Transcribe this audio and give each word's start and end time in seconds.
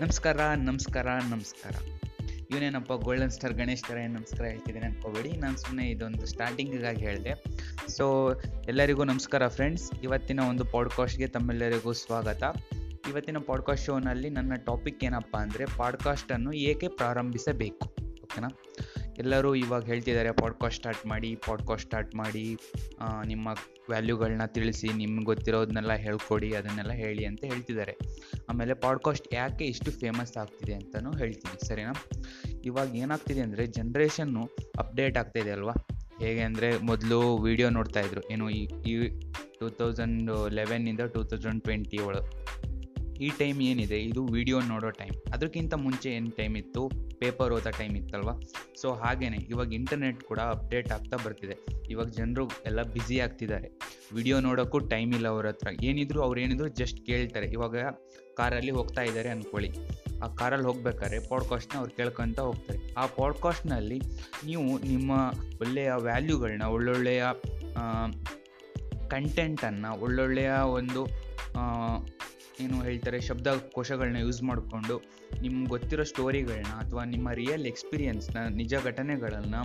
ನಮಸ್ಕಾರ 0.00 0.40
ನಮಸ್ಕಾರ 0.56 1.06
ನಮಸ್ಕಾರ. 1.30 1.74
ಇವನೇನಪ್ಪ 2.50 2.92
ಗೋಲ್ಡನ್ 2.92 3.30
ಸ್ಟಾರ್ 3.30 3.54
ಗಣೇಶ್ 3.54 3.84
ಥರ 3.84 3.98
ಏನು 3.98 4.14
ನಮಸ್ಕಾರ 4.14 4.46
ಹೇಳ್ತಿದ್ದೀನಿ 4.46 4.86
ಅನ್ಕೋಬೇಡಿ. 4.86 5.32
ನಾನು 5.32 5.58
ಸುಮ್ಮನೆ 5.58 5.90
ಇದೊಂದು 5.90 6.26
ಸ್ಟಾರ್ಟಿಂಗಿಗಾಗಿ 6.26 7.00
ಹೇಳಿದೆ. 7.00 7.34
ಸೊ 7.88 8.34
ಎಲ್ಲರಿಗೂ 8.68 9.04
ನಮಸ್ಕಾರ 9.04 9.48
ಫ್ರೆಂಡ್ಸ್ 9.48 9.92
ಇವತ್ತಿನ 10.02 10.40
ಒಂದು 10.40 10.64
ಪಾಡ್ಕಾಸ್ಟ್ಗೆ 10.64 11.26
ತಮ್ಮೆಲ್ಲರಿಗೂ 11.26 11.92
ಸ್ವಾಗತ. 11.92 12.42
ಇವತ್ತಿನ 13.08 13.38
ಪಾಡ್ಕಾಸ್ಟ್ 13.38 13.86
ಶೋನಲ್ಲಿ 13.86 14.30
ನನ್ನ 14.30 14.54
ಟಾಪಿಕ್ 14.54 15.04
ಏನಪ್ಪ 15.04 15.36
ಅಂದರೆ 15.36 15.64
ಪಾಡ್ಕಾಸ್ಟನ್ನು 15.76 16.52
ಏಕೆ 16.52 16.88
ಪ್ರಾರಂಭಿಸಬೇಕು? 16.88 17.96
ಓಕೆನಾ 18.22 18.48
ಎಲ್ಲರೂ 19.18 19.54
ಇವಾಗ 19.54 19.84
ಹೇಳ್ತಿದ್ದಾರೆ 19.84 20.30
ಪಾಡ್ಕಾಸ್ಟ್ 20.32 20.78
ಸ್ಟಾರ್ಟ್ 20.78 21.06
ಮಾಡಿ 21.06 21.34
ಪಾಡ್ಕಾಸ್ಟ್ 21.46 21.86
ಸ್ಟಾರ್ಟ್ 21.86 22.14
ಮಾಡಿ 22.14 22.58
ನಿಮ್ಮ 23.26 23.48
ವ್ಯಾಲ್ಯೂಗಳನ್ನ 23.88 24.44
ತಿಳಿಸಿ, 24.46 24.88
ನಿಮ್ಗೆ 24.92 25.24
ಗೊತ್ತಿರೋದನ್ನೆಲ್ಲ 25.24 25.92
ಹೇಳ್ಕೊಡಿ, 25.92 26.54
ಅದನ್ನೆಲ್ಲ 26.54 26.92
ಹೇಳಿ 26.92 27.24
ಅಂತ 27.24 27.44
ಹೇಳ್ತಿದ್ದಾರೆ. 27.44 27.94
ಆಮೇಲೆ 28.48 28.74
ಪಾಡ್ಕಾಸ್ಟ್ 28.74 29.34
ಯಾಕೆ 29.34 29.64
ಇಷ್ಟು 29.64 29.90
ಫೇಮಸ್ 29.90 30.36
ಆಗ್ತಿದೆ 30.36 30.74
ಅಂತಲೂ 30.74 31.12
ಹೇಳ್ತೀನಿ, 31.16 31.66
ಸರಿನಾ? 31.66 31.94
ಇವಾಗ 32.64 32.96
ಏನಾಗ್ತಿದೆ 32.96 33.40
ಅಂದರೆ 33.40 33.66
ಜನ್ರೇಷನ್ನು 33.66 34.44
ಅಪ್ಡೇಟ್ 34.78 35.18
ಆಗ್ತಾಯಿದೆ 35.18 35.50
ಅಲ್ವಾ? 35.50 35.74
ಹೇಗೆ 36.20 36.40
ಅಂದರೆ, 36.40 36.78
ಮೊದಲು 36.78 37.36
ವಿಡಿಯೋ 37.36 37.70
ನೋಡ್ತಾಯಿದ್ರು 37.70 38.22
ಏನು 38.30 38.50
ಈ 38.50 38.62
ಈ 38.86 39.08
ಟೂ 39.60 39.68
ತೌಸಂಡ್ 39.70 40.50
ಲೆವೆನ್ನಿಂದ 40.52 41.00
ಟೂ 41.00 41.22
ತೌಸಂಡ್ 41.24 41.62
ಟ್ವೆಂಟಿ 41.62 41.98
ಒಳಗೆ. 41.98 42.30
ಈ 43.24 43.28
ಟೈಮ್ 43.38 43.60
ಏನಿದೆ, 43.62 43.98
ಇದು 44.00 44.26
ವಿಡಿಯೋ 44.26 44.60
ನೋಡೋ 44.60 44.90
ಟೈಮ್ 44.90 45.16
ಅದಕ್ಕಿಂತ 45.32 45.74
ಮುಂಚೆ 45.74 46.10
ಏನು 46.10 46.30
ಟೈಮ್ 46.30 46.56
ಇತ್ತು? 46.56 47.07
ಪೇಪರ್ 47.18 47.52
ಓದೋ 47.52 47.70
ಟೈಮ್ 47.70 47.96
ಇತ್ತಲ್ವಾ? 47.96 48.32
ಸೊ 48.80 48.92
ಹಾಗೇನೆ 48.92 49.36
ಇವಾಗ 49.36 49.74
ಇಂಟರ್ನೆಟ್ 49.74 50.20
ಕೂಡ 50.20 50.38
ಅಪ್ಡೇಟ್ 50.38 50.92
ಆಗ್ತಾ 50.92 51.16
ಬರ್ತಿದೆ. 51.24 51.56
ಇವಾಗ 51.90 52.06
ಜನರು 52.06 52.50
ಎಲ್ಲ 52.66 52.82
ಬ್ಯುಸಿ 52.82 53.20
ಆಗ್ತಿದ್ದಾರೆ. 53.20 53.68
ವಿಡಿಯೋ 54.12 54.40
ನೋಡೋಕ್ಕೂ 54.40 54.78
ಟೈಮ್ 54.78 55.14
ಇಲ್ಲ 55.14 55.28
ಅವ್ರ 55.28 55.48
ಹತ್ರ. 55.48 55.68
ಏನಿದ್ರು 55.82 56.22
ಅವ್ರು 56.22 56.40
ಏನಿದ್ರು 56.40 56.68
ಜಸ್ಟ್ 56.68 57.06
ಕೇಳ್ತಾರೆ. 57.06 57.46
ಇವಾಗ 57.46 57.76
ಕಾರಲ್ಲಿ 58.36 58.70
ಹೋಗ್ತಾ 58.70 59.02
ಇದ್ದಾರೆ 59.02 59.28
ಅಂದ್ಕೊಳ್ಳಿ 59.28 59.70
ಆ 60.24 60.34
ಕಾರಲ್ಲಿ 60.34 60.66
ಹೋಗ್ಬೇಕಾದ್ರೆ 60.66 61.28
ಪಾಡ್ಕಾಸ್ಟ್ನ 61.28 61.78
ಅವ್ರು 61.78 61.96
ಕೇಳ್ಕೊತ 61.96 62.40
ಹೋಗ್ತಾರೆ. 62.40 62.92
ಆ 62.92 63.06
ಪಾಡ್ಕಾಸ್ಟ್ನಲ್ಲಿ 63.06 64.00
ನೀವು 64.46 64.78
ನಿಮ್ಮ 64.78 65.10
ಒಳ್ಳೆಯ 65.60 65.92
ವ್ಯಾಲ್ಯೂಗಳನ್ನ 65.96 66.62
ಒಳ್ಳೊಳ್ಳೆಯ 66.62 67.24
ಕಂಟೆಂಟನ್ನು 69.10 70.00
ಒಳ್ಳೊಳ್ಳೆಯ 70.00 70.52
ಒಂದು 70.52 71.06
ಏನು 72.60 72.76
ಹೇಳ್ತಾರೆ 72.82 73.20
ಶಬ್ದಕೋಶಗಳನ್ನ 73.20 74.16
ಯೂಸ್ 74.16 74.42
ಮಾಡಿಕೊಂಡು 74.42 74.94
ನಿಮ್ಗೆ 75.42 75.68
ಗೊತ್ತಿರೋ 75.68 76.04
ಸ್ಟೋರಿಗಳನ್ನ 76.04 76.72
ಅಥವಾ 76.84 77.04
ನಿಮ್ಮ 77.04 77.32
ರಿಯಲ್ 77.32 77.66
ಎಕ್ಸ್ಪೀರಿಯನ್ಸ್ನ 77.66 78.38
ನಿಜ 78.54 78.74
ಘಟನೆಗಳನ್ನು, 78.84 79.60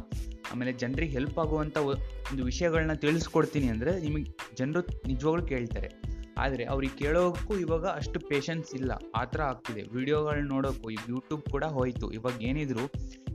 ಆಮೇಲೆ 0.51 0.73
ಜನರಿಗೆ 0.73 1.13
ಹೆಲ್ಪ್ 1.13 1.39
ಆಗುವಂಥ 1.39 1.77
ಒಂದು 1.77 2.43
ವಿಷಯಗಳನ್ನ 2.43 2.93
ತಿಳಿಸ್ಕೊಡ್ತೀನಿ 2.93 3.67
ಅಂದರೆ 3.67 3.93
ನಿಮಗೆ 3.99 4.25
ಜನರು 4.55 4.81
ನಿಜವಾಗ್ಲೂ 5.07 5.45
ಕೇಳ್ತಾರೆ. 5.47 5.89
ಆದರೆ 6.37 6.63
ಅವ್ರಿಗೆ 6.63 6.95
ಕೇಳೋಕ್ಕೂ 6.97 7.53
ಇವಾಗ 7.57 7.85
ಅಷ್ಟು 7.85 8.19
ಪೇಷನ್ಸ್ 8.19 8.75
ಇಲ್ಲ. 8.75 8.91
ಆ 9.15 9.23
ಥರ 9.23 9.41
ಆಗ್ತಿದೆ. 9.41 9.81
ವಿಡಿಯೋಗಳು 9.95 10.43
ನೋಡೋಕ್ಕೂ 10.47 10.89
ಈಗ 10.89 11.03
ಯೂಟ್ಯೂಬ್ 11.09 11.43
ಕೂಡ 11.43 11.63
ಹೋಯಿತು. 11.77 12.11
ಇವಾಗ 12.11 12.41
ಏನಿದ್ರು 12.41 12.85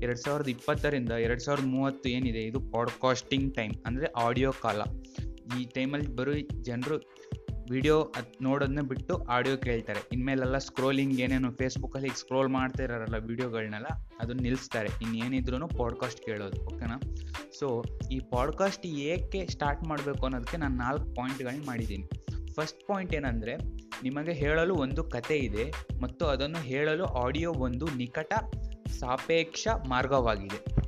ಎರಡು 0.03 0.21
ಸಾವಿರದ 0.25 0.49
ಇಪ್ಪತ್ತರಿಂದ 0.49 1.13
ಎರಡು 1.27 1.45
ಸಾವಿರದ 1.45 1.65
ಮೂವತ್ತು 1.65 2.09
ಏನಿದೆ, 2.09 2.43
ಇದು 2.43 2.61
ಪಾಡ್ಕಾಸ್ಟಿಂಗ್ 2.61 3.55
ಟೈಮ್ 3.55 3.75
ಅಂದರೆ 3.87 4.09
ಆಡಿಯೋ 4.27 4.53
ಕಾಲ. 4.53 4.81
ಈ 5.59 5.65
ಟೈಮಲ್ಲಿ 5.75 6.11
ಬರೋ 6.17 6.33
ಜನರು 6.63 6.97
ವಿಡಿಯೋ 7.71 8.03
ಅದು 8.03 8.45
ನೋಡೋದನ್ನ 8.45 8.81
ಬಿಟ್ಟು 8.81 9.25
ಆಡಿಯೋ 9.25 9.57
ಕೇಳ್ತಾರೆ. 9.57 10.01
ಇನ್ಮೇಲೆಲ್ಲ 10.13 10.59
ಸ್ಕ್ರೋಲಿಂಗ್ 10.59 11.21
ಏನೇನು 11.21 11.53
ಫೇಸ್ಬುಕ್ಕಲ್ಲಿ 11.53 12.09
ಈಗ 12.09 12.15
ಸ್ಕ್ರೋಲ್ 12.17 12.49
ಮಾಡ್ತಾ 12.49 12.83
ಇರೋರಲ್ಲ 12.83 13.17
ವಿಡಿಯೋಗಳನ್ನೆಲ್ಲ 13.17 13.87
ಅದನ್ನ 14.21 14.41
ನಿಲ್ಲಿಸ್ತಾರೆ 14.41 14.89
ಇನ್ನೇನಿದ್ರು 15.03 15.69
ಪಾಡ್ಕಾಸ್ಟ್ 15.69 16.25
ಕೇಳೋದು 16.25 16.63
ಓಕೆನಾ 16.63 17.01
ಸೊ 17.59 17.85
ಈ 18.13 18.21
ಪಾಡ್ಕಾಸ್ಟ್ 18.21 18.87
ಏಕೆ 18.87 19.47
ಸ್ಟಾರ್ಟ್ 19.47 19.85
ಮಾಡಬೇಕು 19.85 20.27
ಅನ್ನೋದಕ್ಕೆ 20.27 20.57
ನಾನು 20.57 20.77
ನಾಲ್ಕು 20.77 21.15
ಪಾಯಿಂಟ್ಗಳನ್ನ 21.15 21.63
ಮಾಡಿದ್ದೀನಿ. 21.67 22.09
ಫಸ್ಟ್ 22.55 22.87
ಪಾಯಿಂಟ್ 22.89 23.15
ಏನಂದರೆ, 23.15 23.57
ನಿಮಗೆ 24.03 24.33
ಹೇಳಲು 24.33 24.75
ಒಂದು 24.75 25.05
ಕತೆ 25.05 25.39
ಇದೆ 25.39 25.73
ಮತ್ತು 26.03 26.27
ಅದನ್ನು 26.27 26.59
ಹೇಳಲು 26.59 27.05
ಆಡಿಯೋ 27.05 27.53
ಒಂದು 27.53 27.87
ನಿಕಟ, 27.97 28.33
ಸಾಪೇಕ್ಷ 28.87 29.69
ಮಾರ್ಗವಾಗಿದೆ. 29.89 30.79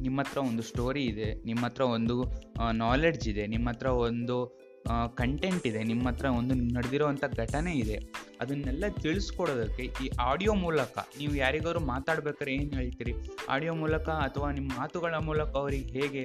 ನಿಮ್ಮ 0.00 0.20
ಹತ್ರ 0.20 0.38
ಒಂದು 0.38 0.62
ಸ್ಟೋರಿ 0.62 1.04
ಇದೆ 1.04 1.34
ನಿಮ್ಮ 1.34 1.66
ಹತ್ರ 1.66 1.82
ಒಂದು 1.82 2.24
ನಾಲೆಡ್ಜ್ 2.72 3.28
ಇದೆ 3.28 3.46
ನಿಮ್ಮ 3.46 3.68
ಹತ್ರ 3.68 3.86
ಒಂದು 3.86 4.61
ಕಂಟೆಂಟ್ 5.14 5.66
ಇದೆ, 5.66 5.80
ನಿಮ್ಮ 5.82 6.08
ಹತ್ರ 6.08 6.26
ಒಂದು 6.38 6.54
ನಡೆದಿರೋವಂಥ 6.54 7.24
ಘಟನೆ 7.36 7.72
ಇದೆ, 7.72 7.98
ಅದನ್ನೆಲ್ಲ 8.40 8.84
ತಿಳಿಸ್ಕೊಡೋದಕ್ಕೆ 9.02 9.84
ಈ 10.04 10.08
ಆಡಿಯೋ 10.20 10.54
ಮೂಲಕ 10.54 10.98
ನೀವು 11.18 11.34
ಯಾರಿಗಾದ್ರು 11.34 11.80
ಮಾತಾಡ್ಬೇಕಾದ್ರೆ 11.80 12.54
ಏನು 12.54 12.70
ಹೇಳ್ತೀರಿ? 12.70 13.14
ಆಡಿಯೋ 13.48 13.74
ಮೂಲಕ 13.74 14.08
ಅಥವಾ 14.08 14.50
ನಿಮ್ಮ 14.52 14.70
ಮಾತುಗಳ 14.78 15.14
ಮೂಲಕ 15.14 15.50
ಅವ್ರಿಗೆ 15.56 16.00
ಹೇಗೆ 16.00 16.24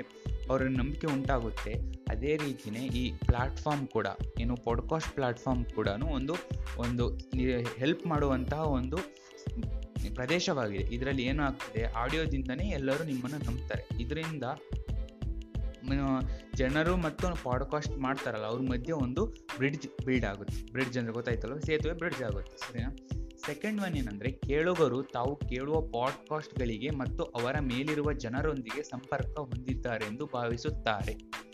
ಅವ್ರ 0.49 0.63
ನಂಬಿಕೆ 0.63 1.07
ಉಂಟಾಗುತ್ತೆ? 1.07 1.73
ಅದೇ 2.09 2.33
ರೀತಿಯೇ 2.37 2.83
ಈ 3.01 3.03
ಪ್ಲ್ಯಾಟ್ಫಾರ್ಮ್ 3.17 3.87
ಕೂಡ, 3.87 4.07
ಏನು 4.39 4.55
ಪಾಡ್ಕಾಸ್ಟ್ 4.55 5.13
ಪ್ಲ್ಯಾಟ್ಫಾರ್ಮ್ 5.13 5.65
ಕೂಡ 5.65 5.87
ಒಂದು 5.87 6.35
ಒಂದು 6.77 7.07
ಹೆಲ್ಪ್ 7.77 8.05
ಮಾಡುವಂತಹ 8.07 8.63
ಒಂದು 8.79 8.97
ಪ್ರದೇಶವಾಗಿದೆ. 10.15 10.83
ಇದರಲ್ಲಿ 10.95 11.23
ಏನಾಗ್ತಿದೆ? 11.23 11.83
ಆಡಿಯೋದಿಂದನೇ 11.93 12.67
ಎಲ್ಲರೂ 12.69 13.03
ನಿಮ್ಮನ್ನು 13.03 13.39
ನಂಬ್ತಾರೆ. 13.45 13.83
ಇದರಿಂದ 14.03 14.43
ಜನರು 16.55 16.97
ಮತ್ತು 16.97 17.43
ಪಾಡ್ಕಾಸ್ಟ್ 17.43 17.97
ಮಾಡ್ತಾರಲ್ಲ, 17.97 18.45
ಅವ್ರ 18.45 18.61
ಮಧ್ಯೆ 18.61 18.91
ಒಂದು 18.91 19.25
ಬ್ರಿಡ್ಜ್ 19.25 20.05
ಬಿಲ್ಡ್ 20.05 20.25
ಆಗುತ್ತೆ. 20.25 20.71
ಬ್ರಿಡ್ಜ್ 20.71 20.97
ಅಂದರೆ 20.97 21.13
ಗೊತ್ತಾಯ್ತಲ್ಲ 21.13 21.59
ಸೇತುವೆ 21.59 21.93
ಬ್ರಿಡ್ಜ್ 21.93 22.23
ಆಗುತ್ತೆ, 22.23 22.57
ಸರಿನಾ? 22.57 22.95
ಸೆಕೆಂಡ್ 23.45 23.81
ಒನ್ 23.81 23.95
ಏನಂದರೆ, 23.95 24.31
ಕೇಳುಗರು 24.31 25.03
ತಾವು 25.03 25.35
ಕೇಳುವ 25.35 25.81
ಪಾಡ್ಕಾಸ್ಟ್ಗಳಿಗೆ 25.81 26.89
ಮತ್ತು 26.89 27.23
ಅವರ 27.23 27.55
ಮೇಲಿರುವ 27.59 28.13
ಜನರೊಂದಿಗೆ 28.13 28.83
ಸಂಪರ್ಕ 28.83 29.39
ಹೊಂದಿದ್ದಾರೆ 29.39 30.05
ಎಂದು 30.05 30.25
ಭಾವಿಸುತ್ತಾರೆ. 30.25 31.46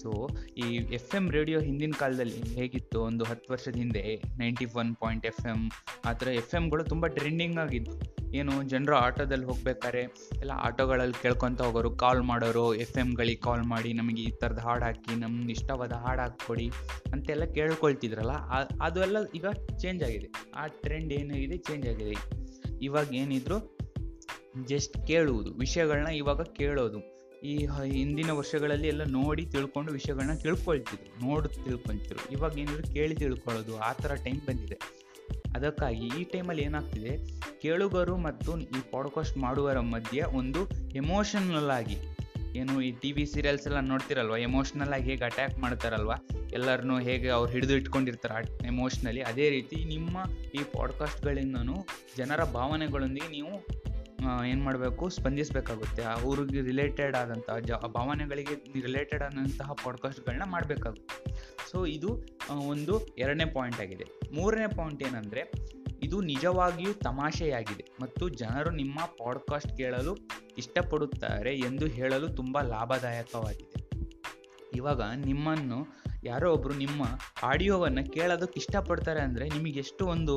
ಸೊ 0.00 0.28
ಈ 0.64 0.66
ಎಫ್ 0.98 1.14
ಎಂ 1.14 1.30
ರೇಡಿಯೋ 1.30 1.60
ಹಿಂದಿನ 1.60 1.92
ಕಾಲದಲ್ಲಿ 1.98 2.40
ಹೇಗಿತ್ತು? 2.58 3.02
ಒಂದು 3.02 3.24
ಹತ್ತು 3.24 3.52
ವರ್ಷದ 3.52 3.76
ಹಿಂದೆ 3.76 4.02
ninety 4.38 4.64
one 4.64 4.96
point 4.96 5.26
F 5.26 5.46
M 5.46 5.70
ಆ 6.04 6.12
ಥರ 6.12 6.28
ಎಫ್ 6.28 6.54
ಎಮ್ಗಳು 6.54 6.84
ತುಂಬ 6.84 7.06
ಟ್ರೆಂಡಿಂಗ್ 7.06 7.58
ಆಗಿದ್ದು 7.58 8.24
ಏನು, 8.34 8.62
ಜನರು 8.62 8.96
ಆಟೋದಲ್ಲಿ 8.96 9.46
ಹೋಗ್ಬೇಕಾದ್ರೆ 9.46 10.00
ಎಲ್ಲ 10.40 10.52
ಆಟೋಗಳಲ್ಲಿ 10.54 11.22
ಕೇಳ್ಕೊತ 11.22 11.60
ಹೋಗೋರು 11.62 11.90
ಕಾಲ್ 11.96 12.22
ಮಾಡೋರು 12.22 12.74
ಎಫ್ 12.74 12.98
ಎಮ್ಗಳಿಗೆ 12.98 13.40
ಕಾಲ್ 13.40 13.62
ಮಾಡಿ 13.62 13.92
ನಮಗೆ 13.92 14.22
ಈ 14.22 14.30
ಥರದ 14.30 14.58
ಹಾಡು 14.58 14.84
ಹಾಕಿ 14.84 15.14
ನಮ್ಮ 15.20 15.50
ಇಷ್ಟವಾದ 15.50 15.92
ಹಾಡು 15.92 16.22
ಹಾಕ್ಕೊಡಿ 16.22 16.66
ಅಂತೆಲ್ಲ 17.12 17.44
ಕೇಳ್ಕೊಳ್ತಿದ್ರಲ್ಲ. 17.44 18.30
ಅದೆಲ್ಲ 18.30 18.82
ಅದು 18.86 19.00
ಎಲ್ಲ 19.00 19.16
ಈಗ 19.34 19.46
ಚೇಂಜ್ 19.78 20.02
ಆಗಿದೆ. 20.02 20.30
ಆ 20.56 20.66
ಟ್ರೆಂಡ್ 20.66 21.12
ಏನಾಗಿದೆ 21.12 21.56
ಚೇಂಜ್ 21.56 21.88
ಆಗಿದೆ. 21.88 22.16
ಇವಾಗ 22.82 23.14
ಏನಿದ್ರು 23.14 23.58
ಜಸ್ಟ್ 24.64 25.06
ಕೇಳುವುದು 25.06 25.52
ವಿಷಯಗಳನ್ನ 25.54 26.10
ಇವಾಗ 26.22 26.42
ಕೇಳೋದು. 26.42 27.13
ಈ 27.44 27.66
ಹಿಂದಿನ 27.66 28.30
ವರ್ಷಗಳಲ್ಲಿ 28.30 28.88
ಎಲ್ಲ 28.88 29.04
ನೋಡಿ 29.04 29.46
ತಿಳ್ಕೊಂಡು 29.46 29.92
ವಿಷಯಗಳನ್ನ 29.92 30.34
ತಿಳ್ಕೊಳ್ತಿದ್ರು, 30.34 31.26
ನೋಡಿ 31.26 31.64
ತಿಳ್ಕೊಳ್ತಿದ್ರು. 31.64 32.32
ಇವಾಗ 32.32 32.58
ಏನಿದ್ರು 32.58 32.94
ಕೇಳಿ 32.94 33.14
ತಿಳ್ಕೊಳ್ಳೋದು, 33.14 33.78
ಆ 33.78 33.92
ಥರ 33.92 34.14
ಟೈಮ್ 34.14 34.40
ಬಂದಿದೆ. 34.46 34.78
ಅದಕ್ಕಾಗಿ 35.56 36.06
ಈ 36.20 36.24
ಟೈಮಲ್ಲಿ 36.24 36.62
ಏನಾಗ್ತಿದೆ, 36.62 37.40
ಕೇಳುಗರು 37.60 38.16
ಮತ್ತು 38.16 38.58
ಈ 38.58 38.80
ಪಾಡ್ಕಾಸ್ಟ್ 38.92 39.36
ಮಾಡುವರ 39.36 39.80
ಮಧ್ಯೆ 39.80 40.22
ಒಂದು 40.22 40.90
ಎಮೋಷನಲ್ 40.94 41.70
ಆಗಿ, 41.70 41.96
ಏನು 42.56 42.80
ಈ 42.80 42.92
ಟಿ 42.92 43.12
ವಿ 43.12 43.26
ಸೀರಿಯಲ್ಸ್ 43.26 43.66
ಎಲ್ಲ 43.66 43.80
ನೋಡ್ತಿರಲ್ವ? 43.80 44.36
ಎಮೋಷ್ನಲ್ 44.36 44.92
ಆಗಿ 44.92 45.10
ಹೇಗೆ 45.10 45.24
ಅಟ್ಯಾಕ್ 45.24 45.58
ಮಾಡ್ತಾರಲ್ವ? 45.58 46.12
ಎಲ್ಲರನ್ನೂ 46.52 46.98
ಹೇಗೆ 47.00 47.28
ಅವ್ರು 47.28 47.52
ಹಿಡಿದು 47.52 47.74
ಇಟ್ಕೊಂಡಿರ್ತಾರೆ 47.74 48.66
ಎಮೋಷ್ನಲಿ 48.66 49.22
ಅದೇ 49.22 49.50
ರೀತಿ 49.50 49.84
ನಿಮ್ಮ 49.84 50.18
ಈ 50.54 50.58
ಪಾಡ್ಕಾಸ್ಟ್ಗಳಿಂದನೂ 50.58 51.86
ಜನರ 52.18 52.44
ಭಾವನೆಗಳೊಂದಿಗೆ 52.44 53.28
ನೀವು 53.28 53.83
ಏನು 54.46 54.64
ಮಾಡಬೇಕು? 54.64 55.08
ಸ್ಪಂದಿಸಬೇಕಾಗುತ್ತೆ. 55.08 56.02
ಅವ್ರಿಗೆ 56.02 56.60
ರಿಲೇಟೆಡ್ 56.60 57.16
ಆದಂತಹ 57.16 57.58
ಜ, 57.58 57.72
ಭಾವನೆಗಳಿಗೆ 57.72 58.80
ರಿಲೇಟೆಡ್ 58.80 59.22
ಆದಂತಹ 59.22 59.72
ಪಾಡ್ಕಾಸ್ಟ್ಗಳನ್ನ 59.72 60.42
ಮಾಡಬೇಕಾಗುತ್ತೆ. 60.46 61.34
ಸೊ 61.70 61.86
ಇದು 61.86 62.20
ಒಂದು 62.68 63.06
ಎರಡನೇ 63.06 63.44
ಪಾಯಿಂಟ್ 63.44 63.80
ಆಗಿದೆ. 63.80 64.04
ಮೂರನೇ 64.34 64.66
ಪಾಯಿಂಟ್ 64.76 65.02
ಏನಂದರೆ, 65.02 65.52
ಇದು 66.02 66.20
ನಿಜವಾಗಿಯೂ 66.20 66.92
ತಮಾಷೆಯಾಗಿದೆ 66.92 67.84
ಮತ್ತು 68.00 68.28
ಜನರು 68.28 68.70
ನಿಮ್ಮ 68.70 68.98
ಪಾಡ್ಕಾಸ್ಟ್ 69.00 69.76
ಕೇಳಲು 69.76 70.16
ಇಷ್ಟಪಡುತ್ತಾರೆ 70.58 71.56
ಎಂದು 71.56 71.86
ಹೇಳಲು 71.86 72.28
ತುಂಬ 72.28 72.60
ಲಾಭದಾಯಕವಾಗಿದೆ. 72.60 73.83
ಇವಾಗ 74.74 75.02
ನಿಮ್ಮನ್ನು 75.26 75.78
ಯಾರೋ 76.24 76.52
ಒಬ್ಬರು 76.52 76.74
ನಿಮ್ಮ 76.74 77.02
ಆಡಿಯೋವನ್ನು 77.42 78.12
ಕೇಳೋದಕ್ಕೆ 78.12 78.60
ಇಷ್ಟಪಡ್ತಾರೆ 78.60 79.20
ಅಂದರೆ 79.20 79.48
ನಿಮಗೆ 79.48 79.78
ಎಷ್ಟು 79.78 80.06
ಒಂದು 80.06 80.34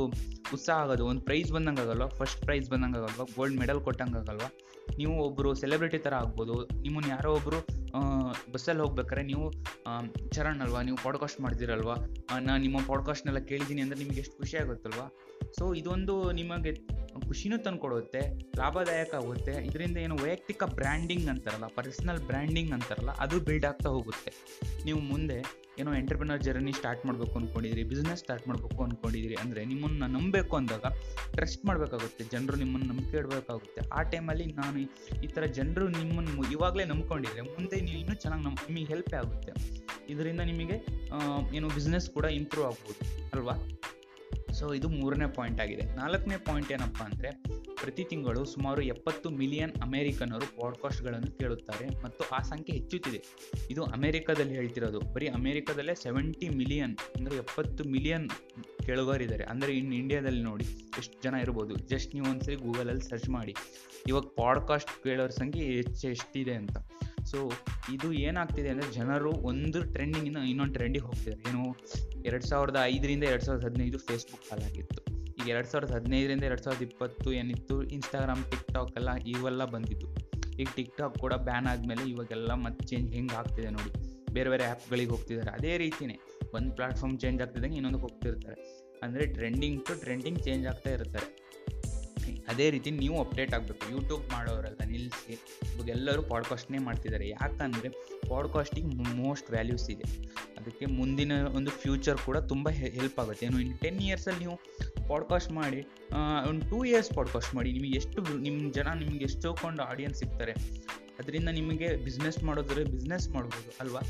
ಉತ್ಸಾಹ 0.53 0.77
ಆಗೋದು? 0.77 1.05
ಒಂದು 1.05 1.21
ಪ್ರೈಸ್ 1.21 1.51
ಬಂದಂಗೆ 1.51 1.81
ಆಗಲ್ವಾ? 1.81 2.07
ಫಸ್ಟ್ 2.07 2.41
ಪ್ರೈಸ್ 2.41 2.69
ಬಂದಂಗೆ 2.69 2.97
ಆಗಲ್ವಾ? 2.97 3.25
ಗೋಲ್ಡ್ 3.35 3.57
ಮೆಡಲ್ 3.59 3.81
ಕೊಟ್ಟಂಗೆ 3.81 4.19
ಆಗಲ್ವಾ? 4.19 4.49
ನೀವು 4.97 5.13
ಒಬ್ಬರು 5.23 5.53
ಸೆಲೆಬ್ರಿಟಿ 5.53 5.97
ಥರ 5.97 6.13
ಆಗ್ಬೋದು. 6.15 6.55
ನಿಮ್ಮನ್ನು 6.81 7.09
ಯಾರೋ 7.09 7.31
ಒಬ್ಬರು 7.35 7.59
ಬಸ್ಸಲ್ಲಿ 8.51 8.81
ಹೋಗ್ಬೇಕಾದ್ರೆ 8.83 9.25
ನೀವು 9.25 9.51
ಚರಣ 10.29 10.61
ಅಲ್ವಾ? 10.61 10.81
ನೀವು 10.81 10.97
ಪಾಡ್ಕಾಸ್ಟ್ 11.03 11.41
ಮಾಡ್ತೀರಲ್ವಾ? 11.41 11.95
ನಾನು 12.41 12.61
ನಿಮ್ಮ 12.61 12.77
ಪಾಡ್ಕಾಸ್ಟ್ನೆಲ್ಲ 12.87 13.39
ಕೇಳಿದ್ದೀನಿ 13.39 13.81
ಅಂದರೆ 13.81 13.99
ನಿಮಗೆ 13.99 14.19
ಎಷ್ಟು 14.19 14.37
ಖುಷಿ 14.37 14.57
ಆಗುತ್ತಲ್ವಾ? 14.57 15.07
ಸೊ 15.59 15.73
ಇದೊಂದು 15.73 16.31
ನಿಮಗೆ 16.31 16.71
ಖುಷಿನೂ 17.29 17.57
ತಂದುಕೊಡುತ್ತೆ 17.65 18.21
ಲಾಭದಾಯಕ 18.59 19.13
ಆಗುತ್ತೆ. 19.21 19.53
ಇದರಿಂದ 19.69 19.97
ಏನು 20.05 20.15
ವೈಯಕ್ತಿಕ 20.23 20.63
ಬ್ರ್ಯಾಂಡಿಂಗ್ 20.79 21.27
ಅಂತಾರಲ್ಲ 21.33 21.69
ಪರ್ಸನಲ್ 21.77 22.21
ಬ್ರ್ಯಾಂಡಿಂಗ್ 22.29 22.73
ಅಂತಾರಲ್ಲ, 22.77 23.13
ಅದು 23.25 23.37
ಬಿಲ್ಡ್ 23.47 23.67
ಆಗ್ತಾ 23.69 23.91
ಹೋಗುತ್ತೆ. 23.95 24.31
ನೀವು 24.87 24.99
ಮುಂದೆ 25.13 25.39
ಏನೋ 25.81 25.91
ಎಂಟರ್ಪ್ರಿನರ್ 25.99 26.41
ಜರ್ನಿ 26.45 26.71
ಸ್ಟಾರ್ಟ್ 26.77 27.01
ಮಾಡಬೇಕು 27.07 27.35
ಅಂದ್ಕೊಂಡಿದ್ರಿ 27.39 27.81
ಬಿಸ್ನೆಸ್ 27.91 28.21
ಸ್ಟಾರ್ಟ್ 28.23 28.45
ಮಾಡಬೇಕು 28.49 28.79
ಅಂದ್ಕೊಂಡಿದ್ದೀರಿ 28.85 29.35
ಅಂದರೆ 29.41 29.61
ನಿಮ್ಮನ್ನು 29.71 30.07
ನಂಬಬೇಕು 30.15 30.53
ಅಂದಾಗ 30.59 30.85
ಟ್ರಸ್ಟ್ 31.35 31.63
ಮಾಡಬೇಕಾಗುತ್ತೆ. 31.69 32.23
ಜನರು 32.33 32.57
ನಿಮ್ಮನ್ನು 32.63 32.87
ನಂಬಿಕೆ 32.91 33.17
ಇಡಬೇಕಾಗುತ್ತೆ. 33.21 33.81
ಆ 33.97 34.01
ಟೈಮಲ್ಲಿ 34.13 34.47
ನಾನು 34.61 34.77
ಈ 35.25 35.29
ಥರ 35.35 35.45
ಜನರು 35.59 35.87
ನಿಮ್ಮನ್ನು 35.99 36.45
ಇವಾಗಲೇ 36.55 36.85
ನಂಬ್ಕೊಂಡಿದ್ರೆ 36.93 37.43
ಮುಂದೆ 37.53 37.79
ನೀವು 37.87 37.99
ಇನ್ನೂ 38.03 38.15
ಚೆನ್ನಾಗಿ 38.23 38.45
ನಮ್, 38.47 38.57
ನಿಮಗೆ 38.69 38.87
ಹೆಲ್ಪ್ 38.93 39.13
ಆಗುತ್ತೆ. 39.21 39.53
ಇದರಿಂದ 40.13 40.41
ನಿಮಗೆ 40.51 40.77
ಏನು 41.57 41.69
ಬಿಸ್ನೆಸ್ 41.77 42.07
ಕೂಡ 42.17 42.25
ಇಂಪ್ರೂವ್ 42.39 42.67
ಆಗ್ಬೋದು, 42.71 42.99
ಅಲ್ವಾ? 43.33 43.55
ಸೊ 44.57 44.73
ಇದು 44.73 44.89
ಮೂರನೇ 44.89 45.25
ಪಾಯಿಂಟ್ 45.35 45.61
ಆಗಿದೆ. 45.61 45.95
ನಾಲ್ಕನೇ 45.95 46.37
ಪಾಯಿಂಟ್ 46.37 46.71
ಏನಪ್ಪ 46.71 47.03
ಅಂದರೆ, 47.03 47.29
ಪ್ರತಿ 47.75 48.03
ತಿಂಗಳು 48.03 48.45
ಸುಮಾರು 48.45 48.81
ಎಪ್ಪತ್ತು 48.81 49.29
ಮಿಲಿಯನ್ 49.29 49.71
ಅಮೆರಿಕನರು 49.81 50.61
ಪಾಡ್ಕಾಸ್ಟ್ಗಳನ್ನು 50.61 51.37
ಕೇಳುತ್ತಾರೆ 51.37 52.03
ಮತ್ತು 52.03 52.23
ಆ 52.35 52.41
ಸಂಖ್ಯೆ 52.41 52.77
ಹೆಚ್ಚುತ್ತಿದೆ. 52.77 53.21
ಇದು 53.71 53.83
ಅಮೆರಿಕದಲ್ಲಿ 53.83 54.53
ಹೇಳ್ತಿರೋದು. 54.53 54.99
ಬರೀ 54.99 55.27
ಅಮೆರಿಕದಲ್ಲೇ 55.27 55.95
ಸೆವೆಂಟಿ 55.95 56.49
ಮಿಲಿಯನ್ 56.49 56.97
ಅಂದರೆ 57.15 57.35
ಎಪ್ಪತ್ತು 57.35 57.83
ಮಿಲಿಯನ್ 57.83 58.29
ಕೇಳುಗರಿದ್ದಾರೆ 58.85 59.43
ಅಂದರೆ 59.43 59.77
ಇನ್ನು 59.77 59.95
ಇಂಡಿಯಾದಲ್ಲಿ 59.95 60.43
ನೋಡಿ, 60.43 60.63
ಎಷ್ಟು 60.97 61.23
ಜನ 61.23 61.33
ಇರ್ಬೋದು. 61.41 61.75
ಜಸ್ಟ್ 61.75 62.15
ನೀವು 62.15 62.29
ಒಂದ್ಸರಿ 62.29 62.55
ಗೂಗಲಲ್ಲಿ 62.55 63.09
ಸರ್ಚ್ 63.09 63.29
ಮಾಡಿ. 63.29 63.55
ಇವಾಗ 64.07 64.23
ಪಾಡ್ಕಾಸ್ಟ್ 64.23 65.03
ಕೇಳೋರ 65.03 65.29
ಸಂಖ್ಯೆ 65.29 65.63
ಹೆಚ್ಚು 65.63 66.07
ಎಷ್ಟಿದೆ 66.07 66.53
ಅಂತ. 66.53 66.77
ಸೊ 67.31 67.51
ಇದು 67.93 68.13
ಏನಾಗ್ತಿದೆ 68.13 68.69
ಅಂದರೆ 68.69 68.89
ಜನರು 68.91 69.31
ಒಂದು 69.31 69.79
ಟ್ರೆಂಡಿಂಗಿಂದ 69.93 70.37
ಇನ್ನೊಂದು 70.37 70.73
ಟ್ರೆಂಡಿಗೆ 70.73 71.05
ಹೋಗ್ತಿದ್ದಾರೆ. 71.05 71.43
ಏನು, 71.51 71.63
ಎರಡು 72.25 72.45
ಸಾವಿರದ 72.47 72.79
ಐದರಿಂದ 72.83 73.23
ಎರಡು 73.23 73.45
ಸಾವಿರದ 73.45 73.65
ಹದಿನೈದು 73.65 73.97
ಫೇಸ್ಬುಕ್ 73.97 74.45
ಕಾಲಾಗಿತ್ತು 74.49 75.01
ಈಗ 75.39 75.47
ಎರಡು 75.47 75.67
ಸಾವಿರದ 75.67 75.91
ಹದಿನೈದರಿಂದ 75.91 76.43
ಎರಡು 76.43 76.63
ಸಾವಿರದ 76.63 76.81
ಇಪ್ಪತ್ತು 76.81 77.33
ಏನಿತ್ತು? 77.33 77.75
ಇನ್ಸ್ಟಾಗ್ರಾಮ್ 77.83 78.43
ಟಿಕ್ 78.51 78.67
ಟಾಕ್ 78.73 78.93
ಎಲ್ಲ 78.95 79.09
ಇವೆಲ್ಲ 79.27 79.65
ಬಂದಿತ್ತು 79.65 80.07
ಈಗ 80.59 80.67
ಟಿಕ್ 80.75 80.97
ಟಾಕ್ 80.97 81.17
ಕೂಡ 81.17 81.33
ಬ್ಯಾನ್ 81.33 81.67
ಆದಮೇಲೆ 81.67 82.09
ಇವಾಗೆಲ್ಲ 82.09 82.53
ಮತ್ತೆ 82.53 82.85
ಚೇಂಜ್ 82.87 83.09
ಹೆಂಗೆ 83.13 83.35
ಆಗ್ತಿದೆ 83.35 83.69
ನೋಡಿ. 83.69 83.91
ಬೇರೆ 84.33 84.49
ಬೇರೆ 84.49 84.63
ಆ್ಯಪ್ಗಳಿಗೆ 84.63 85.11
ಹೋಗ್ತಿದ್ದಾರೆ. 85.11 85.51
ಅದೇ 85.51 85.77
ರೀತಿಯೇ 85.77 86.15
ಒಂದು 86.53 86.71
ಪ್ಲಾಟ್ಫಾರ್ಮ್ 86.75 87.19
ಚೇಂಜ್ 87.19 87.41
ಆಗ್ತಿದ್ದಂಗೆ 87.41 87.75
ಇನ್ನೊಂದಕ್ಕೆ 87.75 88.07
ಹೋಗ್ತಿರ್ತಾರೆ. 88.07 88.57
ಅಂದರೆ 89.03 89.25
ಟ್ರೆಂಡಿಂಗ್ 89.25 89.85
ಟು 89.85 89.93
ಟ್ರೆಂಡಿಂಗ್ 89.99 90.39
ಚೇಂಜ್ 90.39 90.67
ಆಗ್ತಾ 90.67 90.89
ಇರ್ತಾರೆ. 90.89 91.27
ಅದೇ 92.49 92.65
ರೀತಿ 92.69 92.91
ನೀವು 92.91 93.19
ಅಪ್ಡೇಟ್ 93.19 93.53
ಆಗಬೇಕು. 93.53 93.85
ಯೂಟ್ಯೂಬ್ 93.91 94.25
ಮಾಡೋರೆಲ್ಲ 94.31 94.83
ನಿಲ್ಲಿಸಿ, 94.85 95.33
ಇವಾಗ 95.75 95.89
ಎಲ್ಲರೂ 95.89 96.21
ಪಾಡ್ಕಾಸ್ಟ್ನೇ 96.21 96.77
ಮಾಡ್ತಿದ್ದಾರೆ. 96.77 97.29
ಯಾಕಂದರೆ 97.29 97.89
ಪಾಡ್ಕಾಸ್ಟಿಗೆ 98.29 98.87
ಮೋಸ್ಟ್ 99.15 99.51
ವ್ಯಾಲ್ಯೂಸ್ 99.51 99.89
ಇದೆ. 99.91 100.07
ಅದಕ್ಕೆ 100.59 100.85
ಮುಂದಿನ 100.85 101.31
ಒಂದು 101.55 101.71
ಫ್ಯೂಚರ್ 101.71 102.17
ಕೂಡ 102.17 102.37
ತುಂಬ 102.37 102.69
ಹೆಲ್ಪ್ 102.69 103.19
ಆಗುತ್ತೆ. 103.19 103.45
ಏನು 103.45 103.59
ಇನ್ನು 103.59 103.77
ಟೆನ್ 103.77 104.01
ಇಯರ್ಸಲ್ಲಿ 104.01 104.39
ನೀವು 104.39 104.57
ಪಾಡ್ಕಾಸ್ಟ್ 105.09 105.51
ಮಾಡಿ 105.51 105.81
ಒಂದು 106.49 106.69
ಟೂ 106.69 106.85
ಇಯರ್ಸ್ 106.85 107.11
ಪಾಡ್ಕಾಸ್ಟ್ 107.15 107.55
ಮಾಡಿ, 107.55 107.71
ನಿಮಗೆ 107.71 107.95
ಎಷ್ಟು 107.95 108.21
ನಿಮ್ಮ 108.37 108.71
ಜನ 108.73 108.87
ನಿಮ್ಗೆ 108.93 109.23
ಎಷ್ಟು 109.23 109.53
ಕೊಂಡು 109.53 109.83
ಆಡಿಯನ್ಸ್ 109.83 110.19
ಸಿಗ್ತಾರೆ. 110.19 110.55
ಅದರಿಂದ 111.19 111.49
ನಿಮಗೆ 111.49 111.87
ಬಿಸ್ನೆಸ್ 111.95 112.43
ಮಾಡೋದ್ರೆ 112.43 112.83
ಬಿಸ್ನೆಸ್ 112.83 113.29
ಮಾಡ್ಬೋದು 113.29 113.71
ಅಲ್ವಾ? 113.79 114.01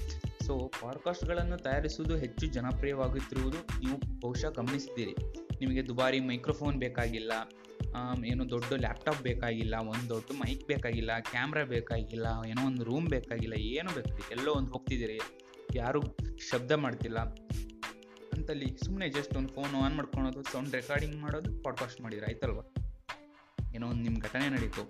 ಸೊ 0.46 0.54
ಪಾಡ್ಕಾಸ್ಟ್ಗಳನ್ನು 0.82 1.58
ತಯಾರಿಸುವುದು 1.58 2.18
ಹೆಚ್ಚು 2.18 2.48
ಜನಪ್ರಿಯವಾಗುತ್ತಿರುವುದು 2.48 3.58
ನೀವು 3.80 4.20
ಬಹುಶಃ 4.20 4.50
ಗಮನಿಸಿದ್ದೀರಿ. 4.50 5.16
ನಿಮಗೆ 5.62 5.88
ದುಬಾರಿ 5.88 6.20
ಮೈಕ್ರೋಫೋನ್ 6.20 6.78
ಬೇಕಾಗಿಲ್ಲ. 6.80 7.32
ಏನು 8.26 8.50
ದೊಡ್ಡ 8.50 8.74
ಲ್ಯಾಪ್ಟಾಪ್ 8.74 9.22
ಬೇಕಾಗಿಲ್ಲ, 9.22 9.76
ಒಂದು 9.76 10.10
ದೊಡ್ಡ 10.10 10.32
ಮೈಕ್ 10.34 10.68
ಬೇಕಾಗಿಲ್ಲ, 10.68 11.12
ಕ್ಯಾಮ್ರಾ 11.20 11.64
ಬೇಕಾಗಿಲ್ಲ, 11.64 12.28
ಏನೋ 12.48 12.66
ಒಂದು 12.66 12.84
ರೂಮ್ 12.84 13.08
ಬೇಕಾಗಿಲ್ಲ, 13.08 13.54
ಏನು 13.60 13.90
ಬೇಕಾಗಿಲ್ಲ, 13.96 14.40
ಎಲ್ಲೋ 14.40 14.54
ಒಂದು 14.54 14.72
ಹೋಗ್ತಿದ್ದೀರಿ, 14.72 15.20
ಯಾರು 15.76 16.02
ಶಬ್ದ 16.50 16.72
ಮಾಡ್ತಿಲ್ಲ 16.72 17.20
ಅಂತಲ್ಲಿ 18.34 18.78
ಸುಮ್ಮನೆ 18.86 19.10
ಜಸ್ಟ್ 19.10 19.38
ಒಂದು 19.38 19.50
ಫೋನ್ 19.54 19.74
ಆನ್ 19.76 19.96
ಮಾಡ್ಕೊಳೋದು 19.96 20.44
ಸೌಂಡ್ 20.44 20.72
ರೆಕಾರ್ಡಿಂಗ್ 20.72 21.16
ಮಾಡೋದು 21.16 21.64
ಪಾಡ್ಕಾಸ್ಟ್ 21.64 22.02
ಮಾಡಿದ್ರೆ 22.02 22.26
ಆಯ್ತಲ್ವ? 22.26 22.62
ಏನೋ 23.76 23.88
ಒಂದು 23.88 24.04
ನಿಮ್ಮ 24.04 24.20
ಘಟನೆ 24.20 24.50
ನಡೀತು. 24.50 24.84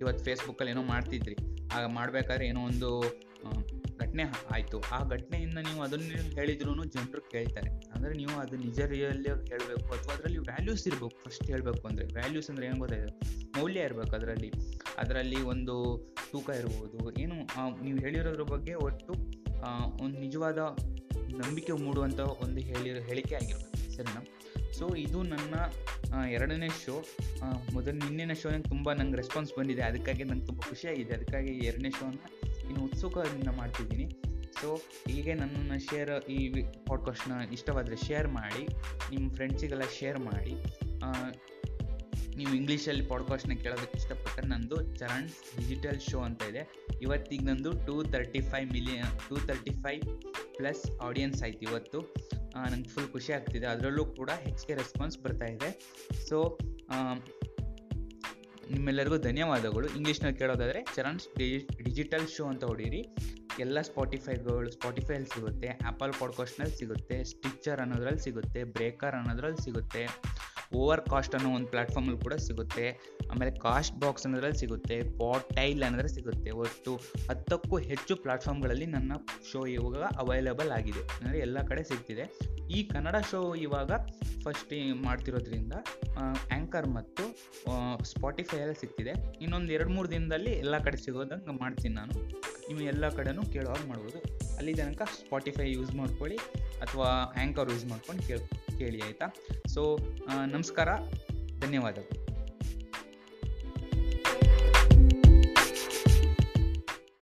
ಇವತ್ತು 0.00 0.24
ಫೇಸ್ಬುಕ್ಕಲ್ಲಿ 0.24 0.72
ಏನೋ 0.72 0.82
ಮಾಡ್ತಿದ್ರಿ, 0.82 1.36
ಆಗ 1.72 1.84
ಮಾಡಬೇಕಾದ್ರೆ 1.84 2.46
ಏನೋ 2.46 2.62
ಒಂದು 2.64 2.90
ಘಟನೆ 4.14 4.26
ಆಯಿತು. 4.54 4.78
ಆ 4.96 4.98
ಘಟನೆಯಿಂದ 5.14 5.58
ನೀವು 5.68 5.80
ಅದನ್ನು 5.86 6.18
ಹೇಳಿದ್ರು 6.38 6.72
ಜನರು 6.96 7.20
ಕೇಳ್ತಾರೆ. 7.32 7.70
ಅಂದರೆ 7.94 8.12
ನೀವು 8.20 8.34
ಅದು 8.42 8.54
ನಿಜ 8.64 8.78
ರಿಯಲ್ಲಿ 8.92 9.30
ಹೇಳಬೇಕು 9.52 9.88
ಅಥವಾ 9.96 10.12
ಅದರಲ್ಲಿ 10.16 10.40
ವ್ಯಾಲ್ಯೂಸ್ 10.48 10.84
ಇರಬೇಕು. 10.90 11.16
ಫಸ್ಟ್ 11.24 11.46
ಹೇಳಬೇಕು 11.52 11.82
ಅಂದರೆ 11.90 12.04
ವ್ಯಾಲ್ಯೂಸ್ 12.18 12.48
ಅಂದರೆ 12.50 12.66
ಏನು 12.68 12.78
ಗೊತ್ತಾಯಿತು? 12.82 13.14
ಮೌಲ್ಯ 13.56 13.86
ಇರಬೇಕು 13.88 14.14
ಅದರಲ್ಲಿ. 14.18 14.50
ಅದರಲ್ಲಿ 15.02 15.40
ಒಂದು 15.52 15.74
ತೂಕ 16.32 16.48
ಇರ್ಬೋದು. 16.60 16.98
ಏನು 17.24 17.38
ನೀವು 17.86 17.98
ಹೇಳಿರೋದ್ರ 18.06 18.46
ಬಗ್ಗೆ 18.54 18.74
ಒಟ್ಟು 18.88 19.12
ಒಂದು 20.04 20.16
ನಿಜವಾದ 20.26 20.58
ನಂಬಿಕೆ 21.42 21.74
ಮೂಡುವಂಥ 21.84 22.20
ಒಂದು 22.44 22.62
ಹೇಳಿರೋ 22.70 23.02
ಹೇಳಿಕೆ 23.10 23.34
ಆಗಿರ್ಬೇಕು 23.40 23.90
ಸರಿನಾ? 23.96 24.22
ಸೊ 24.78 24.86
ಇದು 25.06 25.18
ನನ್ನ 25.32 25.54
ಎರಡನೇ 26.36 26.68
ಶೋ 26.84 26.96
ಮೊದಲು 27.74 27.98
ನಿನ್ನೆನ 28.04 28.34
ಶೋ 28.40 28.48
ನಂಗೆ 28.54 28.68
ತುಂಬ 28.72 28.92
ನಂಗೆ 29.00 29.16
ರೆಸ್ಪಾನ್ಸ್ 29.20 29.52
ಬಂದಿದೆ. 29.58 29.82
ಅದಕ್ಕಾಗಿ 29.90 30.24
ನಂಗೆ 30.30 30.46
ತುಂಬ 30.50 30.60
ಖುಷಿಯಾಗಿದೆ. 30.70 31.12
ಅದಕ್ಕಾಗಿ 31.18 31.52
ಎರಡನೇ 31.70 31.90
ಶೋನ 31.98 32.16
ಇನ್ನು 32.68 32.84
ಉತ್ಸುಕದಿಂದ 32.84 33.48
ಮಾಡ್ತಿದ್ದೀನಿ. 33.48 34.06
ಸೊ 34.60 34.68
ಹೀಗೆ 35.08 35.34
ನನ್ನನ್ನು 35.34 35.78
ಶೇರ್ 35.90 36.12
ಈ 36.30 36.38
ಪಾಡ್ಕಾಸ್ಟ್ನ 36.88 37.32
ಇಷ್ಟವಾದರೆ 37.52 37.96
ಶೇರ್ 37.96 38.28
ಮಾಡಿ 38.28 38.62
ನಿಮ್ಮ 39.10 39.26
ಫ್ರೆಂಡ್ಸಿಗೆಲ್ಲ 39.34 39.86
ಶೇರ್ 39.98 40.18
ಮಾಡಿ. 40.18 40.54
ನೀವು 42.36 42.52
ಇಂಗ್ಲೀಷಲ್ಲಿ 42.54 43.06
ಪಾಡ್ಕಾಸ್ಟ್ನ 43.06 43.54
ಕೇಳೋದಕ್ಕೆ 43.62 43.98
ಇಷ್ಟಪಟ್ಟರೆ 43.98 44.46
ನಂದು 44.46 44.76
ಚರಣ್ಸ್ 44.96 45.34
ಡಿಜಿಟಲ್ 45.58 46.00
ಶೋ 46.00 46.20
ಅಂತ 46.20 46.42
ಇದೆ. 46.50 46.62
ಇವತ್ತಿಗೆ 47.02 47.44
ನಂದು 47.44 47.72
two 47.86 47.96
thirty 48.04 48.40
five 48.40 48.72
million 48.72 49.12
two 49.28 49.36
thirty 49.46 49.70
five 49.70 50.02
plus 50.56 50.82
audience 51.02 51.42
ಆಯ್ತು 51.42 51.58
ಇವತ್ತು. 51.58 52.00
ನಂಗೆ 52.56 52.88
ಫುಲ್ 52.88 53.08
ಖುಷಿ 53.08 53.32
ಆಗ್ತಿದೆ. 53.32 53.66
ಅದರಲ್ಲೂ 53.66 54.04
ಕೂಡ 54.04 54.30
ಹೆಚ್ಚಿಗೆ 54.30 54.74
ರೆಸ್ಪಾನ್ಸ್ 54.74 55.18
ಬರ್ತಾ 55.18 55.46
ಇದೆ. 55.46 55.70
ಸೊ 56.28 56.58
ನಿಮ್ಮೆಲ್ಲರಿಗೂ 58.70 59.18
ಧನ್ಯವಾದಗಳು. 59.18 59.86
ಇಂಗ್ಲೀಷ್ನಲ್ಲಿ 59.86 60.38
ಕೇಳೋದಾದರೆ, 60.38 60.84
ಚರಣ್ 60.96 61.20
ಡಿಜಿಟಲ್ 61.84 62.28
ಶೋ 62.28 62.46
ಅಂತ 62.46 62.64
ಹೊಡೀರಿ. 62.64 63.16
ಎಲ್ಲ 63.58 63.80
ಸ್ಪಾಟಿಫೈಗಳು 63.80 64.70
ಸ್ಪಾಟಿಫೈಲಿ 64.70 65.24
ಸಿಗುತ್ತೆ. 65.24 65.68
ಆ್ಯಪಲ್ 65.68 66.12
ಪಾಡ್ಕಾಸ್ಟ್ನಲ್ಲಿ 66.20 66.76
ಸಿಗುತ್ತೆ. 66.76 67.24
ಸ್ಟಿಚ್ಚರ್ 67.24 67.80
ಅನ್ನೋದ್ರಲ್ಲಿ 67.80 68.20
ಸಿಗುತ್ತೆ. 68.20 68.64
ಬ್ರೇಕರ್ 68.64 69.14
ಅನ್ನೋದ್ರಲ್ಲಿ 69.14 69.64
ಸಿಗುತ್ತೆ. 69.64 70.22
ಓವರ್ 70.80 71.02
ಕಾಸ್ಟ್ 71.12 71.34
ಅನ್ನೋ 71.38 71.50
ಒಂದು 71.56 71.68
ಪ್ಲ್ಯಾಟ್ಫಾರ್ಮಲ್ಲಿ 71.72 72.20
ಕೂಡ 72.24 72.34
ಸಿಗುತ್ತೆ. 72.46 72.86
ಆಮೇಲೆ 73.30 73.52
ಕಾಸ್ಟ್ 73.66 73.96
ಬಾಕ್ಸ್ 74.02 74.24
ಅನ್ನೋದ್ರಲ್ಲಿ 74.26 74.58
ಸಿಗುತ್ತೆ 74.62 74.96
ಪಾಟೈಲ್ 75.20 75.82
ಅನ್ನೋದ್ರಲ್ಲಿ 75.86 76.14
ಸಿಗುತ್ತೆ. 76.18 76.50
ಒಟ್ಟು 76.64 76.92
ಹತ್ತಕ್ಕೂ 77.28 77.76
ಹೆಚ್ಚು 77.90 78.14
ಪ್ಲ್ಯಾಟ್ಫಾರ್ಮ್ಗಳಲ್ಲಿ 78.24 78.86
ನನ್ನ 78.96 79.12
ಶೋ 79.50 79.62
ಇವಾಗ 79.76 80.02
ಅವೈಲೇಬಲ್ 80.24 80.72
ಆಗಿದೆ. 80.78 81.02
ಅಂದರೆ 81.18 81.38
ಎಲ್ಲ 81.46 81.58
ಕಡೆ 81.70 81.84
ಸಿಗ್ತಿದೆ. 81.90 82.26
ಈ 82.76 82.80
ಕನ್ನಡ 82.92 83.16
ಶೋ 83.30 83.40
ಇವಾಗ 83.66 83.92
ಫಸ್ಟ್ 84.44 84.72
ಮಾಡ್ತಿರೋದ್ರಿಂದ 85.06 85.74
ಆ್ಯಂಕರ್ 86.24 86.88
ಮತ್ತು 86.96 87.24
ಸ್ಪಾಟಿಫೈಯಲ್ಲಿ 88.12 88.76
ಸಿಗ್ತಿದೆ. 88.82 89.12
ಇನ್ನೊಂದು 89.44 89.70
ಎರಡು 89.76 89.90
ಮೂರು 89.96 90.08
ದಿನದಲ್ಲಿ 90.14 90.52
ಎಲ್ಲ 90.64 90.78
ಕಡೆ 90.86 90.98
ಸಿಗೋದಂಗೆ 91.04 91.54
ಮಾಡ್ತೀನಿ 91.62 91.94
ನಾನು. 92.00 92.14
ನೀವು 92.68 92.82
ಎಲ್ಲ 92.92 93.04
ಕಡೆನೂ 93.18 93.42
ಕೇಳುವಾಗ 93.54 93.82
ಮಾಡ್ಬೋದು. 93.92 94.18
ಅಲ್ಲಿ 94.58 94.72
ತನಕ 94.80 95.02
ಸ್ಪಾಟಿಫೈ 95.20 95.66
ಯೂಸ್ 95.76 95.92
ಮಾಡ್ಕೊಳ್ಳಿ, 96.00 96.38
ಅಥವಾ 96.84 97.08
ಆ್ಯಂಕರ್ 97.40 97.70
ಯೂಸ್ 97.74 97.86
ಮಾಡ್ಕೊಂಡು 97.92 98.22
ಕೇಳಿ 98.28 98.46
ಕೇಳಿ 98.78 99.02
ಆಯಿತಾ? 99.02 99.26
ಸೊ 99.74 99.98
ನಮಸ್ಕಾರ 100.46 100.88
ಧನ್ಯವಾದಗಳು. 101.60 102.23